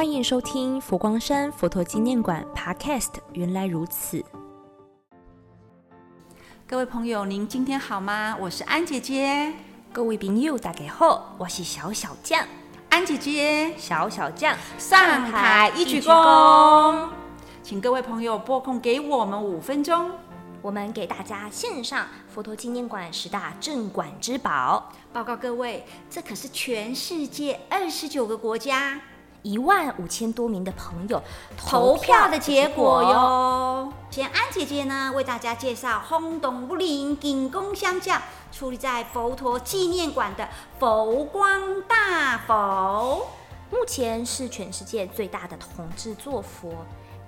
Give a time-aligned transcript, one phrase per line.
[0.00, 3.10] 欢迎收听佛光山佛陀纪念馆 Podcast。
[3.34, 4.24] 原来如此，
[6.66, 8.34] 各位朋友，您今天好吗？
[8.40, 9.52] 我是安姐姐。
[9.92, 12.42] 各位朋友大家好，我是小小将。
[12.88, 17.06] 安姐姐，小小将上台一鞠躬，
[17.62, 20.10] 请各位朋友拨空给我们五分钟，
[20.62, 24.90] 我们给大家献上佛陀纪念馆十大镇馆之宝。
[25.12, 28.98] 报告各位，这可是全世界二十九个国家。
[29.42, 31.22] 一万五千多名的朋友
[31.56, 33.92] 投票的结果哟。
[34.10, 38.20] 先安姐姐呢为大家介绍轰动武林、金光相将，
[38.52, 40.48] 矗立在佛陀纪念馆的
[40.78, 43.26] 佛光大佛，
[43.70, 46.72] 目前是全世界最大的铜制作佛，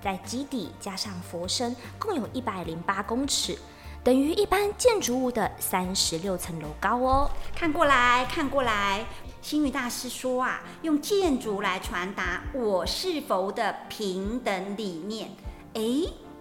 [0.01, 3.57] 在基底加上佛身，共有一百零八公尺，
[4.03, 7.31] 等于一般建筑物的三十六层楼高哦。
[7.55, 9.05] 看过来看过来。
[9.41, 15.29] 星云大师说啊，用建筑来传达我是佛的平等理念。
[15.73, 15.81] 哎，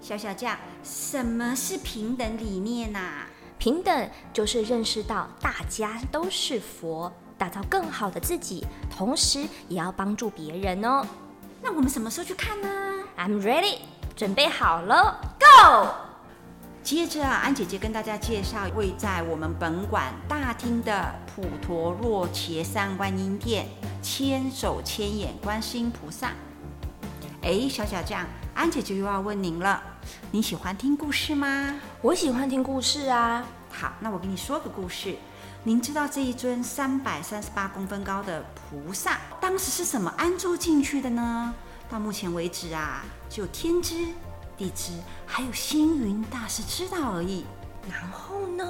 [0.01, 3.27] 小小酱，什么是平等理念呐？
[3.59, 8.65] 平等就是认识到大家都是佛，打造更好的自己，
[8.97, 11.05] 同时也要帮助别人哦。
[11.61, 12.69] 那我们什么时候去看呢
[13.19, 13.79] ？I'm ready，
[14.15, 16.12] 准备好了，Go。
[16.93, 23.67] 接着啊，安姐姐跟大家介绍位在我们本馆大厅的普陀若伽山观音殿，
[24.03, 26.33] 千手千眼观世音菩萨。
[27.41, 29.83] 哎，小小将，安姐姐又要问您了，
[30.31, 31.81] 你喜欢听故事吗？
[32.03, 33.43] 我喜欢听故事啊。
[33.71, 35.17] 好，那我给你说个故事。
[35.65, 41.55] 您知道这一尊三百三十八公分高的菩萨，当时是怎么安住进去的呢？
[41.89, 44.09] 到目前为止啊，就天知。
[44.57, 44.93] 地支
[45.27, 47.45] 还有星云大师知道而已。
[47.89, 48.65] 然后呢？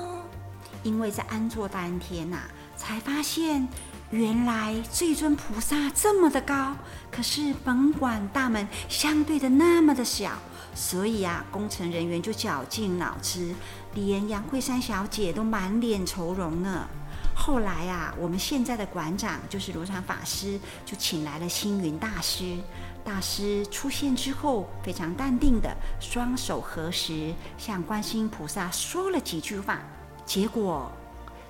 [0.82, 2.38] 因为在安坐当天呐，
[2.76, 3.68] 才发现
[4.10, 6.74] 原来这尊菩萨这么的高，
[7.10, 10.32] 可是本馆大门相对的那么的小，
[10.74, 13.54] 所以啊，工程人员就绞尽脑汁，
[13.94, 16.88] 连杨慧珊小姐都满脸愁容呢。
[17.34, 22.56] 后来啊，我们现在的馆长就是罗刹法师，就请来了星云大师。
[23.04, 29.80] 大师出现之后，非常淡定的双手合十，向观世音菩萨说了几句话。
[30.24, 30.90] 结果，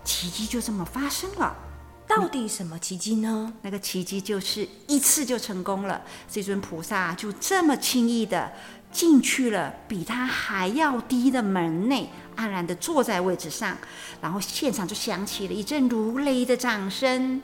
[0.03, 1.55] 奇迹就这么发生了。
[2.15, 3.51] 到底什么奇迹呢？
[3.63, 6.03] 那个奇迹就是一次就成功了。
[6.31, 8.53] 这尊菩萨就这么轻易的
[8.91, 13.75] 进去了比他还要低的门内，安然的坐在位置上。
[14.21, 17.41] 然后现场就响起了一阵如雷的掌声。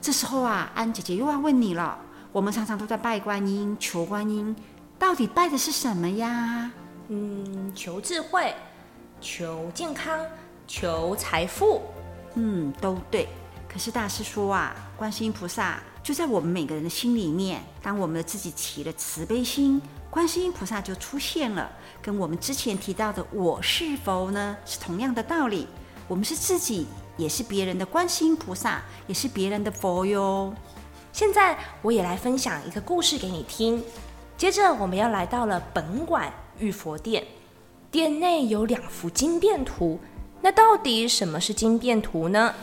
[0.00, 1.98] 这时候啊，安姐姐又要问你了。
[2.30, 4.54] 我们常常都在拜观音、求观音，
[4.96, 6.70] 到底拜的是什么呀？
[7.08, 8.54] 嗯，求智慧、
[9.20, 10.20] 求健康、
[10.68, 11.82] 求财富，
[12.34, 13.26] 嗯，都对。
[13.68, 17.62] 可是大师说啊，观世音菩萨就在我们每个人的心里面。
[17.82, 19.80] 当我们自己起了慈悲心，
[20.10, 21.70] 观世音菩萨就出现了。
[22.00, 25.68] 跟我们之前提到的“我是佛”呢，是同样的道理。
[26.08, 26.86] 我们是自己，
[27.18, 30.54] 也是别人的观世音菩萨，也是别人的佛哟。
[31.12, 33.82] 现在我也来分享一个故事给你听。
[34.38, 37.22] 接着我们要来到了本馆玉佛殿，
[37.90, 40.00] 殿内有两幅经变图。
[40.40, 42.54] 那到底什么是经变图呢？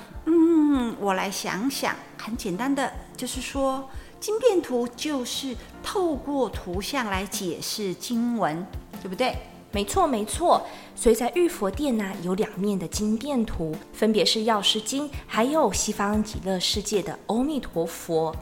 [0.77, 8.67] 嗯，我来想想，很简单的，就是说经变图就是透过图像来解释经文，
[9.01, 9.33] 对不对？
[9.71, 10.67] 没错，没错。
[10.93, 18.35] 所以在玉佛殿呢，有两面的经变图，分别是药师经，还有西方极乐世界的阿弥陀佛。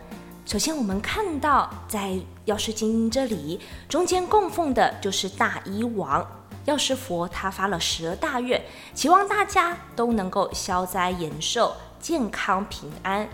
[0.44, 6.26] 首先，我们看到在药师经这里，中间供奉的就是大医王
[6.66, 8.60] 药师佛，他发了十二大愿，
[8.96, 11.72] 希望大家都能够消灾延寿、
[12.04, 13.26] 健康平安。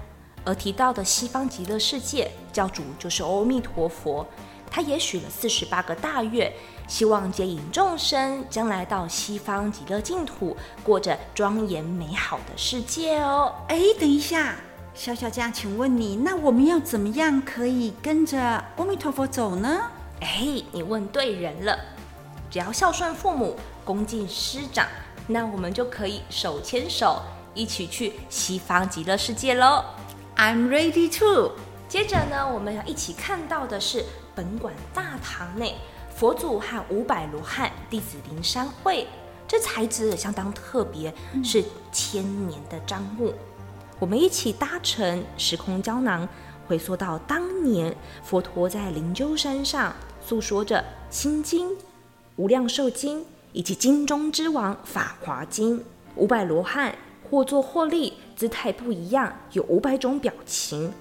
[0.45, 4.23] 而提到的西方极乐世界教主就是阿弥陀佛。
[4.71, 6.53] 他也许了四十八个大愿，
[6.87, 13.51] 希望接引众生将来到西方极乐净土，过着庄严美好的世界哦。
[13.67, 14.55] 哎，等一下，
[14.93, 18.39] 小小将，请问你，那我们要怎么样可以跟着
[18.77, 19.81] 阿弥陀佛走呢？
[20.21, 21.75] 哎，你问对人了，
[22.51, 24.85] 只要孝顺父母，恭敬师长，
[25.25, 27.19] 那我们就可以手牵手
[27.53, 29.83] 一起去西方极乐世界喽。
[30.35, 31.51] I'm ready to。
[31.87, 34.05] 接着呢，我们要一起看到的是。
[34.35, 35.75] 本馆大堂内，
[36.15, 39.05] 佛祖和五百罗汉弟子灵山会，
[39.45, 41.13] 这材质相当特别，
[41.43, 41.61] 是
[41.91, 43.33] 千年的樟木。
[43.99, 46.25] 我们一起搭乘时空胶囊，
[46.65, 47.93] 回溯到当年
[48.23, 49.93] 佛陀在灵鹫山上
[50.25, 50.77] 诉说着
[51.09, 51.67] 《心经》
[52.37, 53.19] 《无量寿经》
[53.51, 55.79] 以及经中之王《法华经》。
[56.15, 56.95] 五百罗汉
[57.29, 60.91] 或坐或立，姿态不一样，有五百种表情。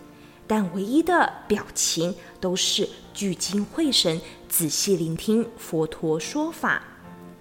[0.46, 6.82] 但唯一的表情都是聚精会神，仔细聆听佛陀说法，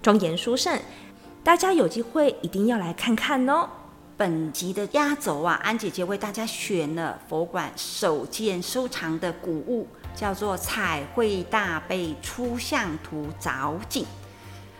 [0.02, 0.78] 庄严殊胜。
[1.42, 3.66] 大家有机会一定要来看看哦。
[4.16, 14.02] 本集的压轴啊，安姐姐为大家选了佛馆首件收藏的古物，叫做《彩绘大悲出像图藻井》。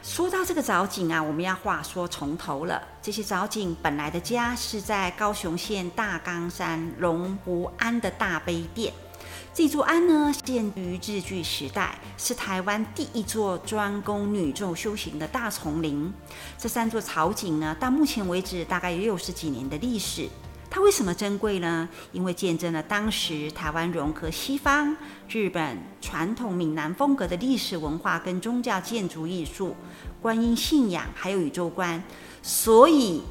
[0.08, 2.82] 说到这个藻井啊，我们要话说从头了。
[3.02, 8.90] 这些藻井本来的家是在高雄县大冈山龙湖庵的大悲殿。
[9.52, 16.10] 这座庵呢，建于日据时代，是台湾第一座专供女众修行的大丛林。
[16.56, 20.26] 这三座草井呢，到目前为止大概有六十几年的历史。
[20.70, 21.88] 它为什么珍贵呢？
[22.12, 24.94] 因为见证了当时台湾融合西方、
[25.28, 29.74] 日本传统闽南风格的历史文化跟宗教建筑艺术、
[30.20, 32.02] 观音信仰还有宇宙观。
[32.42, 33.22] 所以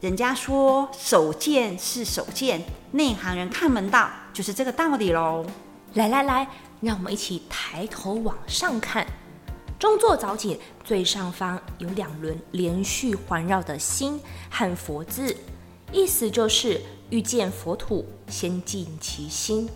[0.00, 5.46] 人家说手见是手见，内行人看门道，就是这个道理喽。
[5.94, 6.46] 来来来，
[6.80, 9.06] 让我们一起抬头往上看。
[9.78, 15.36] 中座藻井最上方有两轮连续环绕的星和佛字，
[15.92, 16.80] 意思就是
[17.10, 19.68] 遇见佛土，先净其心。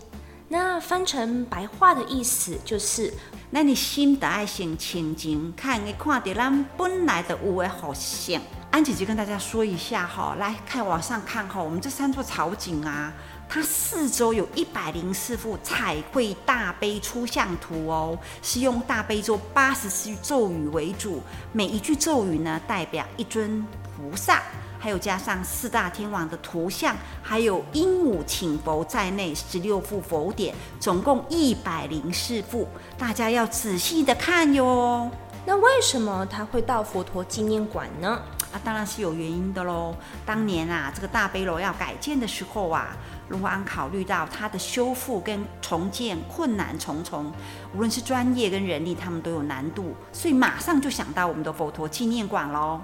[0.49, 3.13] 那翻成白话的意思就是，
[3.51, 8.41] 那你心得爱先清净，看你看到咱本来的有为好像。
[8.71, 13.13] 安姐姐跟大家说一下哈，来看往上看哈，我们这三座草井啊。
[13.49, 21.21] 它四周有一百零四幅彩绘大悲出像图哦，是用大悲咒八十句咒语为主，
[21.53, 23.65] 每一句咒语呢代表一尊
[23.95, 24.43] 菩萨，
[24.79, 35.09] 还有加上四大天王的图像，还有鹦鹉请佛在内十六副佛典，总共一百零四副，大家要仔细的看哟。
[35.45, 38.21] 那为什么他会到佛陀纪念馆呢？
[38.51, 39.95] 啊，当然是有原因的喽。
[40.25, 42.95] 当年啊，这个大悲楼要改建的时候啊。
[43.29, 47.29] 卢安考虑到它的修复跟重建困难重重，
[47.75, 52.79] 无论是专业跟人力，他们都有难度，所以马上就想到我们的佛陀纪念馆喽。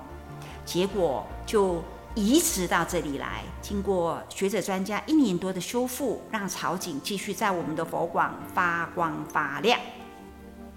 [0.66, 1.84] 结果就
[2.16, 9.80] 移植到这里来，经过学者专家一年多的修复，让草景继续在我们的佛馆发光发亮。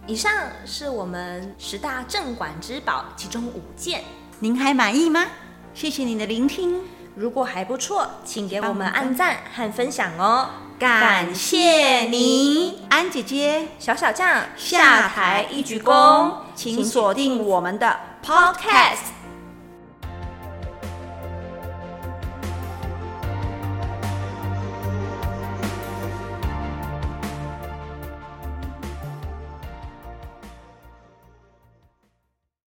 [0.06, 0.32] 以上
[0.64, 4.04] 是我们十大镇馆之宝其中五件，
[4.38, 5.26] 您还满意吗？
[5.74, 6.80] 谢谢您的聆听。
[7.14, 10.48] 如果还不错，请给我们按赞和分享哦，
[10.78, 19.12] 感谢您，安姐姐，小小酱下台一鞠躬，请锁定我们的 Podcast。